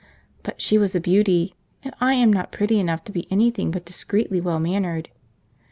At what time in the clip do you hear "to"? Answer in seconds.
3.03-3.11